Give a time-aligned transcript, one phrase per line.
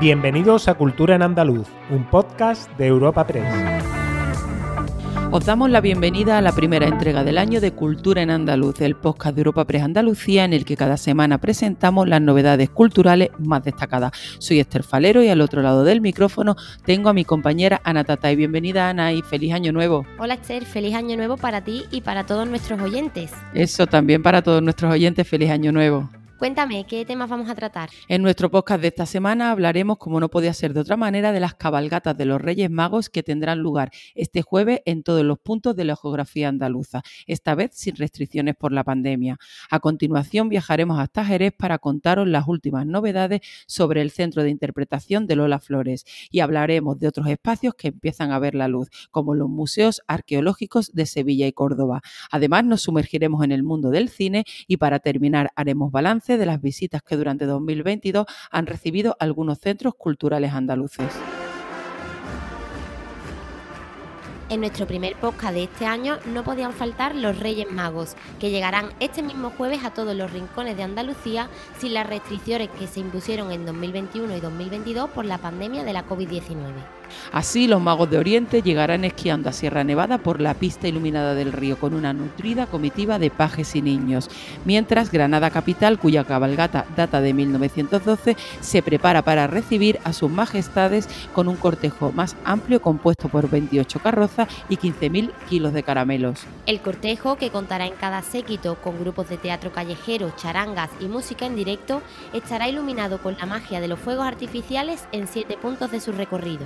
[0.00, 3.52] Bienvenidos a Cultura en Andaluz, un podcast de Europa Press.
[5.32, 8.94] Os damos la bienvenida a la primera entrega del año de Cultura en Andaluz, el
[8.94, 13.64] podcast de Europa Press Andalucía en el que cada semana presentamos las novedades culturales más
[13.64, 14.12] destacadas.
[14.38, 16.54] Soy Esther Falero y al otro lado del micrófono
[16.84, 18.36] tengo a mi compañera Ana Tatay.
[18.36, 20.06] Bienvenida Ana y feliz año nuevo.
[20.20, 23.32] Hola Esther, feliz año nuevo para ti y para todos nuestros oyentes.
[23.52, 26.08] Eso también para todos nuestros oyentes, feliz año nuevo.
[26.38, 27.90] Cuéntame, ¿qué temas vamos a tratar?
[28.06, 31.40] En nuestro podcast de esta semana hablaremos, como no podía ser de otra manera, de
[31.40, 35.74] las cabalgatas de los Reyes Magos que tendrán lugar este jueves en todos los puntos
[35.74, 39.36] de la geografía andaluza, esta vez sin restricciones por la pandemia.
[39.68, 45.26] A continuación viajaremos hasta Jerez para contaros las últimas novedades sobre el Centro de Interpretación
[45.26, 49.34] de Lola Flores y hablaremos de otros espacios que empiezan a ver la luz, como
[49.34, 52.00] los museos arqueológicos de Sevilla y Córdoba.
[52.30, 56.60] Además, nos sumergiremos en el mundo del cine y para terminar haremos balance de las
[56.60, 61.14] visitas que durante 2022 han recibido algunos centros culturales andaluces.
[64.50, 68.86] En nuestro primer podcast de este año no podían faltar los Reyes Magos, que llegarán
[68.98, 73.52] este mismo jueves a todos los rincones de Andalucía sin las restricciones que se impusieron
[73.52, 76.72] en 2021 y 2022 por la pandemia de la COVID-19.
[77.32, 81.52] Así, los magos de Oriente llegarán esquiando a Sierra Nevada por la pista iluminada del
[81.52, 84.30] río con una nutrida comitiva de pajes y niños,
[84.64, 91.08] mientras Granada Capital, cuya cabalgata data de 1912, se prepara para recibir a sus majestades
[91.34, 96.40] con un cortejo más amplio compuesto por 28 carrozas y 15.000 kilos de caramelos.
[96.66, 101.46] El cortejo, que contará en cada séquito con grupos de teatro callejero, charangas y música
[101.46, 106.00] en directo, estará iluminado con la magia de los fuegos artificiales en siete puntos de
[106.00, 106.64] su recorrido.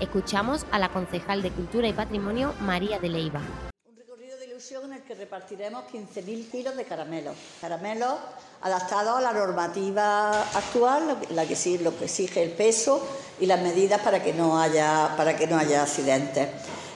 [0.00, 3.40] Escuchamos a la concejal de Cultura y Patrimonio, María de Leiva.
[3.88, 7.36] Un recorrido de ilusión en el que repartiremos 15.000 kilos de caramelos.
[7.60, 8.14] Caramelos
[8.62, 13.06] adaptados a la normativa actual, la que, lo que exige el peso
[13.38, 16.48] y las medidas para que no haya, para que no haya accidentes.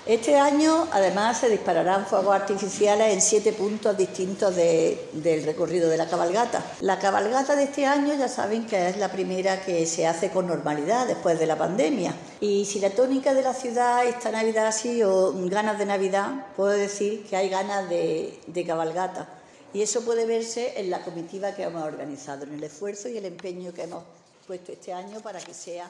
[0.09, 6.09] Este año, además, se dispararán fuegos artificiales en siete puntos distintos del recorrido de la
[6.09, 6.65] cabalgata.
[6.81, 10.47] La cabalgata de este año ya saben que es la primera que se hace con
[10.47, 12.15] normalidad después de la pandemia.
[12.41, 16.71] Y si la tónica de la ciudad esta Navidad ha sido ganas de Navidad, puedo
[16.71, 19.29] decir que hay ganas de, de cabalgata.
[19.75, 23.27] Y eso puede verse en la comitiva que hemos organizado, en el esfuerzo y el
[23.27, 24.05] empeño que hemos
[24.47, 25.87] puesto este año para que sea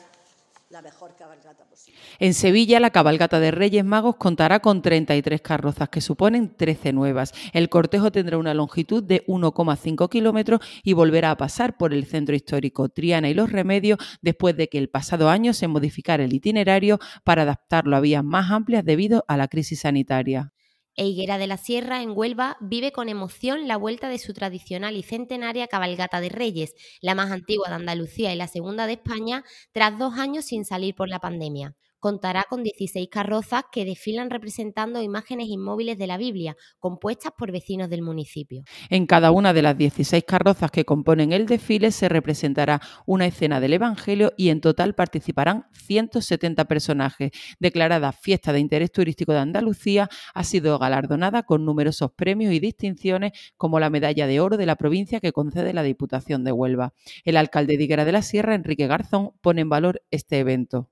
[0.70, 1.98] la mejor cabalgata posible.
[2.18, 7.32] En Sevilla, la cabalgata de Reyes Magos contará con 33 carrozas, que suponen 13 nuevas.
[7.54, 12.34] El cortejo tendrá una longitud de 1,5 kilómetros y volverá a pasar por el centro
[12.34, 16.98] histórico Triana y Los Remedios después de que el pasado año se modificara el itinerario
[17.24, 20.52] para adaptarlo a vías más amplias debido a la crisis sanitaria
[20.98, 24.96] e Higuera de la Sierra, en Huelva, vive con emoción la vuelta de su tradicional
[24.96, 29.44] y centenaria cabalgata de Reyes, la más antigua de Andalucía y la segunda de España,
[29.72, 35.02] tras dos años sin salir por la pandemia contará con 16 carrozas que desfilan representando
[35.02, 38.62] imágenes inmóviles de la Biblia, compuestas por vecinos del municipio.
[38.90, 43.60] En cada una de las 16 carrozas que componen el desfile se representará una escena
[43.60, 47.30] del Evangelio y en total participarán 170 personajes.
[47.58, 53.32] Declarada Fiesta de Interés Turístico de Andalucía, ha sido galardonada con numerosos premios y distinciones
[53.56, 56.94] como la Medalla de Oro de la provincia que concede la Diputación de Huelva.
[57.24, 60.90] El alcalde de Higuera de la Sierra, Enrique Garzón, pone en valor este evento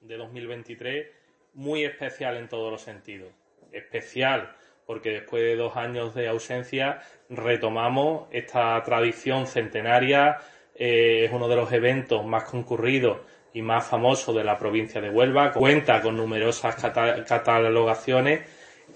[0.00, 1.06] de 2023
[1.54, 3.32] muy especial en todos los sentidos.
[3.72, 4.54] Especial
[4.86, 10.38] porque después de dos años de ausencia retomamos esta tradición centenaria.
[10.74, 13.18] Eh, es uno de los eventos más concurridos
[13.54, 15.52] y más famosos de la provincia de Huelva.
[15.52, 18.40] Cuenta con numerosas catalogaciones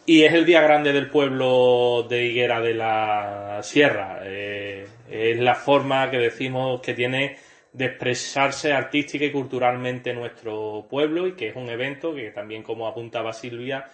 [0.04, 4.20] y es el día grande del pueblo de Higuera de la Sierra.
[4.24, 7.36] Eh, es la forma que decimos que tiene
[7.72, 12.86] de expresarse artística y culturalmente nuestro pueblo y que es un evento que también, como
[12.86, 13.86] apuntaba Silvia,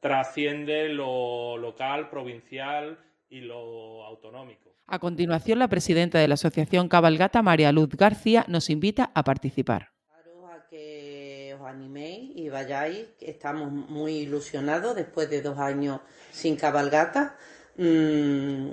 [0.00, 4.68] trasciende lo local, provincial y lo autonómico.
[4.86, 9.90] A continuación, la presidenta de la Asociación Cabalgata, María Luz García, nos invita a participar.
[10.10, 16.00] A que os animéis y vayáis, estamos muy ilusionados después de dos años
[16.30, 17.36] sin cabalgata.
[17.76, 18.70] Mm,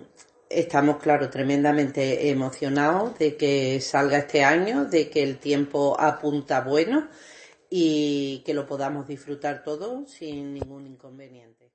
[0.60, 7.07] estamos, claro, tremendamente emocionados de que salga este año, de que el tiempo apunta bueno
[7.69, 11.72] y que lo podamos disfrutar todos sin ningún inconveniente.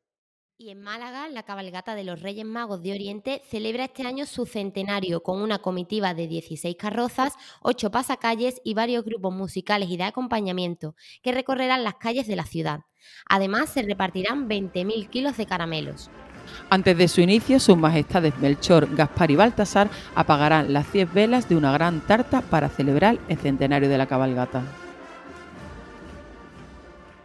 [0.63, 4.45] Y en Málaga, la cabalgata de los Reyes Magos de Oriente celebra este año su
[4.45, 10.05] centenario con una comitiva de 16 carrozas, 8 pasacalles y varios grupos musicales y de
[10.05, 12.81] acompañamiento que recorrerán las calles de la ciudad.
[13.27, 16.11] Además, se repartirán 20.000 kilos de caramelos.
[16.69, 21.57] Antes de su inicio, sus majestades Melchor, Gaspar y Baltasar apagarán las 10 velas de
[21.57, 24.63] una gran tarta para celebrar el centenario de la cabalgata.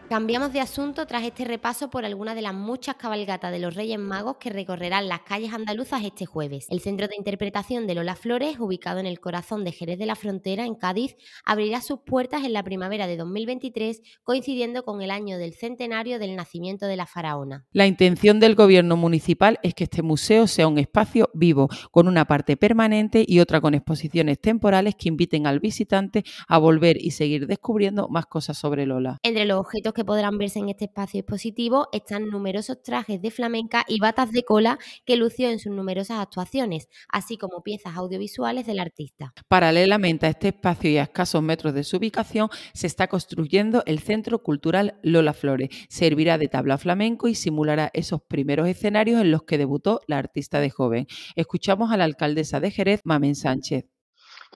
[0.10, 3.98] Cambiamos de asunto tras este repaso por algunas de las muchas cabalgatas de los Reyes
[3.98, 6.68] Magos que recorrerán las calles andaluzas este jueves.
[6.70, 10.14] El Centro de Interpretación de Lola Flores, ubicado en el corazón de Jerez de la
[10.14, 15.40] Frontera, en Cádiz, abrirá sus puertas en la primavera de 2023, coincidiendo con el año
[15.40, 17.66] del centenario del nacimiento de la faraona.
[17.72, 22.26] La intención del gobierno municipal es que este museo sea un espacio vivo, con una
[22.26, 27.48] parte permanente y otra con exposiciones temporales que inviten al visitante a volver y seguir
[27.48, 29.18] descubriendo más cosas sobre Lola.
[29.24, 33.84] Entre los objetos que podrán verse en este espacio expositivo están numerosos trajes de flamenca
[33.88, 38.80] y batas de cola que lució en sus numerosas actuaciones, así como piezas audiovisuales del
[38.80, 39.34] artista.
[39.48, 44.00] Paralelamente a este espacio y a escasos metros de su ubicación, se está construyendo el
[44.00, 45.70] Centro Cultural Lola Flores.
[45.90, 50.60] Servirá de tabla flamenco y simulará esos primeros escenarios en los que debutó la artista
[50.60, 51.08] de joven.
[51.36, 53.86] Escuchamos a la alcaldesa de Jerez, Mamen Sánchez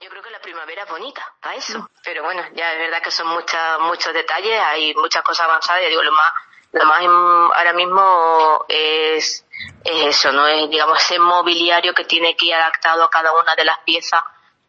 [0.08, 0.29] primavera
[1.00, 1.88] bonita para eso.
[2.04, 5.82] Pero bueno, ya es verdad que son muchas, muchos detalles, hay muchas cosas avanzadas.
[5.84, 6.32] Y digo, lo más,
[6.72, 7.00] lo más
[7.56, 9.46] ahora mismo es,
[9.84, 10.46] eso, ¿no?
[10.46, 14.22] Es, digamos, ese mobiliario que tiene que ir adaptado a cada una de las piezas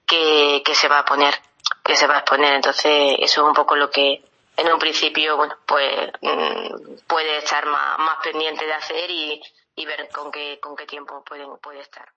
[0.06, 1.36] que, que se va a poner,
[1.84, 2.54] que se va a exponer.
[2.54, 4.24] Entonces, eso es un poco lo que,
[4.58, 9.42] en un principio, bueno, pues mm, puede estar más, más pendiente de hacer y,
[9.76, 12.08] y ver con qué, con qué tiempo pueden, puede estar.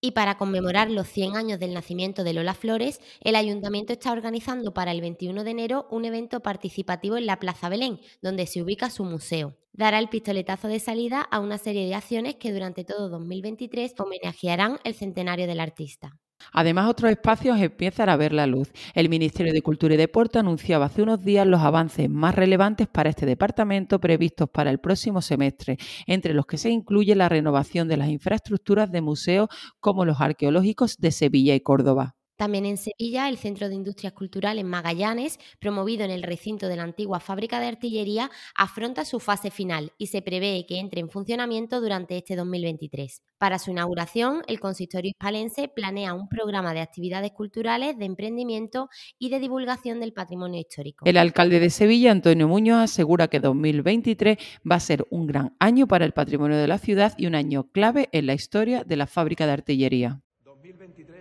[0.00, 4.74] Y para conmemorar los 100 años del nacimiento de Lola Flores, el ayuntamiento está organizando
[4.74, 8.90] para el 21 de enero un evento participativo en la Plaza Belén, donde se ubica
[8.90, 9.56] su museo.
[9.72, 14.78] Dará el pistoletazo de salida a una serie de acciones que durante todo 2023 homenajearán
[14.84, 16.18] el centenario del artista.
[16.52, 18.72] Además, otros espacios empiezan a ver la luz.
[18.94, 23.10] El Ministerio de Cultura y Deporte anunciaba hace unos días los avances más relevantes para
[23.10, 27.96] este departamento previstos para el próximo semestre, entre los que se incluye la renovación de
[27.96, 29.48] las infraestructuras de museos
[29.80, 32.16] como los arqueológicos de Sevilla y Córdoba.
[32.36, 36.82] También en Sevilla, el Centro de Industrias Culturales Magallanes, promovido en el recinto de la
[36.82, 41.80] antigua fábrica de artillería, afronta su fase final y se prevé que entre en funcionamiento
[41.80, 43.22] durante este 2023.
[43.38, 48.88] Para su inauguración, el consistorio hispalense planea un programa de actividades culturales, de emprendimiento
[49.18, 51.06] y de divulgación del patrimonio histórico.
[51.06, 54.36] El alcalde de Sevilla, Antonio Muñoz, asegura que 2023
[54.70, 57.70] va a ser un gran año para el patrimonio de la ciudad y un año
[57.70, 60.22] clave en la historia de la fábrica de artillería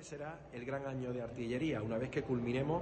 [0.02, 2.82] será el gran año de artillería, una vez que culminemos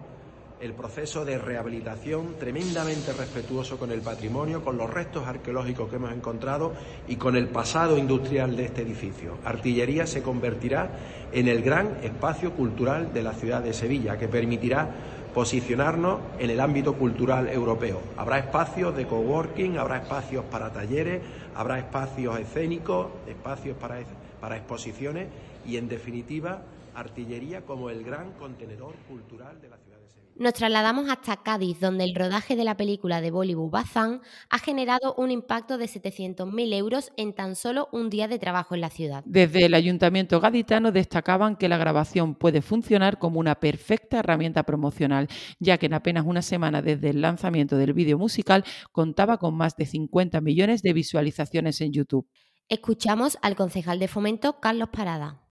[0.62, 6.14] el proceso de rehabilitación tremendamente respetuoso con el patrimonio, con los restos arqueológicos que hemos
[6.14, 6.74] encontrado
[7.08, 9.40] y con el pasado industrial de este edificio.
[9.44, 10.90] Artillería se convertirá
[11.34, 14.90] en el gran espacio cultural de la ciudad de Sevilla, que permitirá
[15.34, 18.02] posicionarnos en el ámbito cultural europeo.
[18.16, 21.22] Habrá espacios de coworking, habrá espacios para talleres,
[21.56, 24.00] habrá espacios escénicos, espacios para,
[24.40, 25.28] para exposiciones
[25.66, 26.64] y, en definitiva,
[26.96, 30.24] artillería como el gran contenedor cultural de la ciudad de Sevilla.
[30.36, 35.14] Nos trasladamos hasta Cádiz, donde el rodaje de la película de Bollywood Bazán ha generado
[35.16, 39.24] un impacto de 700.000 euros en tan solo un día de trabajo en la ciudad.
[39.26, 45.28] Desde el ayuntamiento gaditano destacaban que la grabación puede funcionar como una perfecta herramienta promocional,
[45.60, 49.76] ya que en apenas una semana desde el lanzamiento del vídeo musical contaba con más
[49.76, 52.28] de 50 millones de visualizaciones en YouTube.
[52.70, 55.43] Escuchamos al concejal de fomento Carlos Parada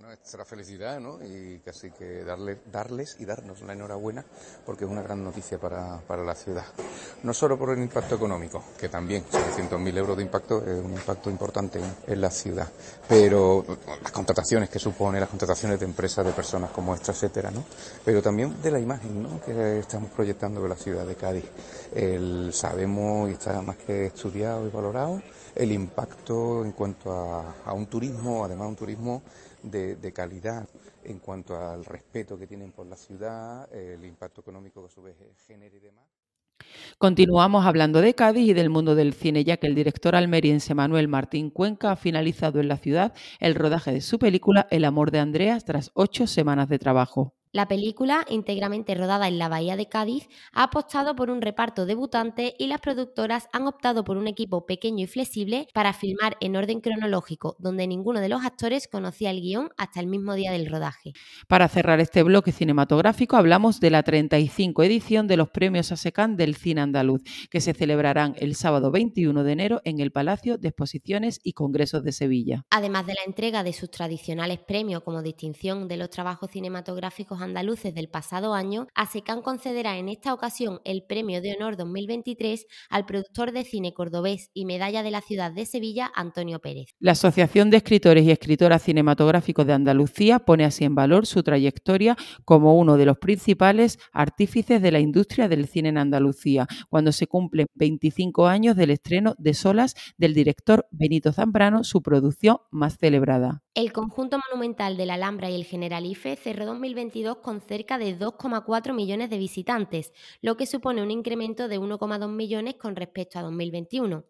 [0.00, 1.18] nuestra felicidad ¿no?
[1.24, 4.24] y casi que darle, darles y darnos la enhorabuena
[4.64, 6.64] porque es una gran noticia para, para la ciudad.
[7.22, 11.30] No solo por el impacto económico, que también 700.000 euros de impacto es un impacto
[11.30, 12.68] importante en, la ciudad,
[13.08, 13.64] pero
[14.02, 17.64] las contrataciones que supone, las contrataciones de empresas, de personas como esta, etcétera, ¿no?
[18.04, 19.40] pero también de la imagen ¿no?
[19.40, 21.44] que estamos proyectando de la ciudad de Cádiz.
[21.94, 25.20] El, sabemos y está más que estudiado y valorado
[25.56, 29.22] el impacto en cuanto a, un turismo, además un turismo
[29.62, 30.68] de, calidad
[31.04, 35.02] en cuanto al respeto que tienen por la ciudad, el impacto económico que a su
[35.02, 36.04] vez genera y demás.
[36.98, 41.08] Continuamos hablando de Cádiz y del mundo del cine, ya que el director almeriense Manuel
[41.08, 45.20] Martín Cuenca ha finalizado en la ciudad el rodaje de su película El amor de
[45.20, 47.34] Andreas tras ocho semanas de trabajo.
[47.56, 52.54] La película, íntegramente rodada en la Bahía de Cádiz, ha apostado por un reparto debutante
[52.58, 56.82] y las productoras han optado por un equipo pequeño y flexible para filmar en orden
[56.82, 61.14] cronológico, donde ninguno de los actores conocía el guion hasta el mismo día del rodaje.
[61.48, 66.56] Para cerrar este bloque cinematográfico, hablamos de la 35 edición de los premios ASECAN del
[66.56, 71.40] cine andaluz, que se celebrarán el sábado 21 de enero en el Palacio de Exposiciones
[71.42, 72.66] y Congresos de Sevilla.
[72.68, 77.94] Además de la entrega de sus tradicionales premios como distinción de los trabajos cinematográficos andaluces
[77.94, 83.52] del pasado año, ASECAN concederá en esta ocasión el Premio de Honor 2023 al productor
[83.52, 86.88] de cine cordobés y medalla de la ciudad de Sevilla, Antonio Pérez.
[86.98, 92.16] La Asociación de Escritores y Escritoras Cinematográficos de Andalucía pone así en valor su trayectoria
[92.44, 97.26] como uno de los principales artífices de la industria del cine en Andalucía, cuando se
[97.26, 103.62] cumplen 25 años del estreno de Solas del director Benito Zambrano, su producción más celebrada.
[103.76, 108.94] El conjunto monumental de la Alhambra y el Generalife cerró 2022 con cerca de 2,4
[108.94, 114.24] millones de visitantes, lo que supone un incremento de 1,2 millones con respecto a 2021.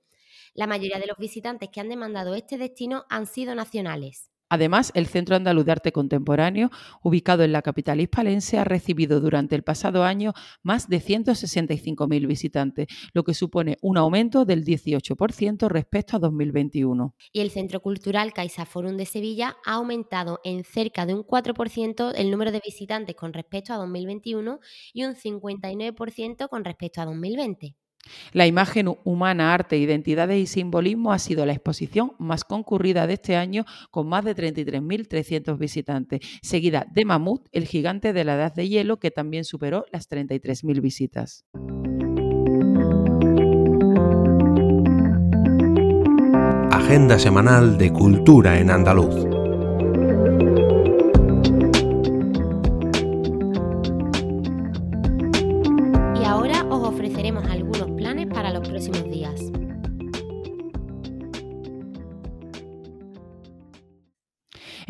[0.54, 4.32] La mayoría de los visitantes que han demandado este destino han sido nacionales.
[4.48, 6.70] Además, el Centro Andaluz de Arte Contemporáneo,
[7.02, 12.86] ubicado en la capital hispalense, ha recibido durante el pasado año más de 165.000 visitantes,
[13.12, 17.14] lo que supone un aumento del 18% respecto a 2021.
[17.32, 22.30] Y el Centro Cultural CaixaForum de Sevilla ha aumentado en cerca de un 4% el
[22.30, 24.60] número de visitantes con respecto a 2021
[24.92, 27.76] y un 59% con respecto a 2020.
[28.32, 33.36] La imagen humana, arte, identidades y simbolismo ha sido la exposición más concurrida de este
[33.36, 38.68] año con más de 33.300 visitantes, seguida de Mamut, el gigante de la edad de
[38.68, 41.44] hielo, que también superó las 33.000 visitas.
[46.70, 49.35] Agenda semanal de cultura en andaluz.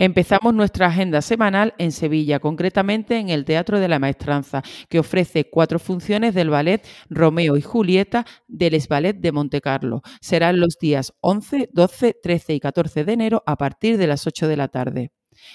[0.07, 5.51] Empezamos nuestra agenda semanal en Sevilla, concretamente en el Teatro de la Maestranza, que ofrece
[5.51, 10.03] cuatro funciones del ballet Romeo y Julieta del Ballet de Montecarlo.
[10.21, 14.47] Serán los días 11, 12, 13 y 14 de enero a partir de las 8
[14.47, 15.11] de la tarde.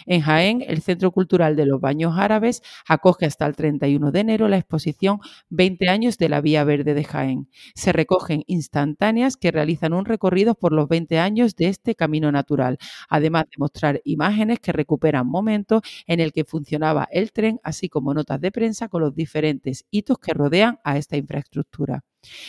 [0.06, 4.48] En Jaén, el Centro Cultural de los Baños Árabes acoge hasta el 31 de enero
[4.48, 5.20] la exposición
[5.50, 7.50] 20 años de la Vía Verde de Jaén.
[7.76, 12.78] Se recogen instantáneas que realizan un recorrido por los 20 años de este camino natural,
[13.10, 18.14] además de mostrar imágenes que recuperan momentos en el que funcionaba el tren, así como
[18.14, 22.04] notas de prensa con los diferentes hitos que rodean a esta infraestructura.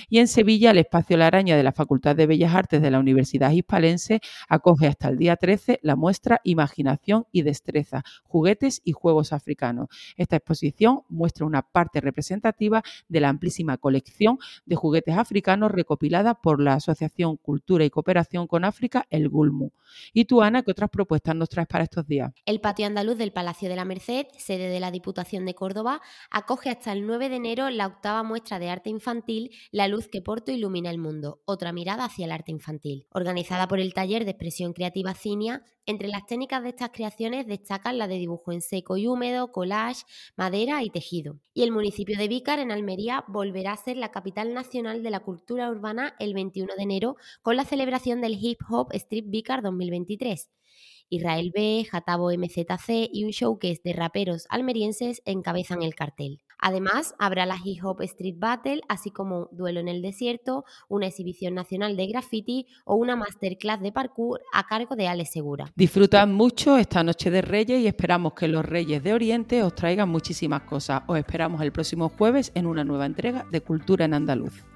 [0.09, 2.99] Y en Sevilla, el espacio La Araña de la Facultad de Bellas Artes de la
[2.99, 9.33] Universidad Hispalense acoge hasta el día 13 la muestra Imaginación y Destreza, Juguetes y Juegos
[9.33, 9.88] Africanos.
[10.17, 16.61] Esta exposición muestra una parte representativa de la amplísima colección de juguetes africanos recopilada por
[16.61, 19.71] la Asociación Cultura y Cooperación con África, el GULMU.
[20.12, 22.33] ¿Y tú, Ana, qué otras propuestas nos traes para estos días?
[22.47, 26.00] El patio andaluz del Palacio de la Merced, sede de la Diputación de Córdoba,
[26.31, 30.23] acoge hasta el 9 de enero la octava muestra de arte infantil la luz que
[30.23, 33.07] Porto ilumina el mundo, otra mirada hacia el arte infantil.
[33.11, 37.99] Organizada por el taller de expresión creativa Cinia, entre las técnicas de estas creaciones destacan
[37.99, 40.04] la de dibujo en seco y húmedo, collage,
[40.37, 41.40] madera y tejido.
[41.54, 45.21] Y el municipio de Vícar, en Almería, volverá a ser la capital nacional de la
[45.21, 50.50] cultura urbana el 21 de enero con la celebración del Hip Hop Street Vícar 2023.
[51.12, 56.40] Israel B, Jatabo MZC y un showcase de raperos almerienses encabezan el cartel.
[56.62, 61.54] Además, habrá la Hip Hop Street Battle, así como Duelo en el Desierto, una exhibición
[61.54, 65.73] nacional de graffiti o una masterclass de parkour a cargo de Ale Segura.
[65.75, 70.09] Disfrutan mucho esta noche de Reyes y esperamos que los Reyes de Oriente os traigan
[70.09, 71.02] muchísimas cosas.
[71.09, 74.72] Os esperamos el próximo jueves en una nueva entrega de Cultura en Andaluz.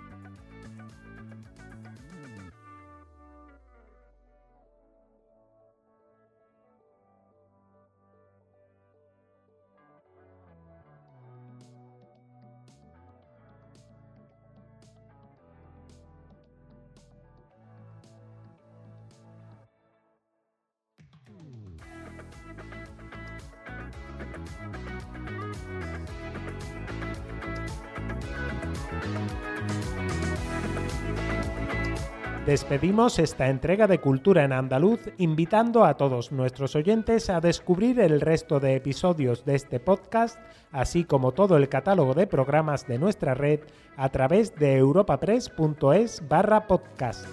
[32.47, 38.21] Despedimos esta entrega de Cultura en Andaluz invitando a todos nuestros oyentes a descubrir el
[38.21, 40.39] resto de episodios de este podcast,
[40.71, 43.61] así como todo el catálogo de programas de nuestra red
[43.97, 47.27] a través de europapress.es barra podcast.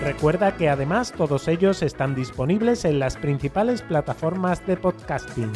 [0.00, 5.52] Recuerda que además todos ellos están disponibles en las principales plataformas de podcasting.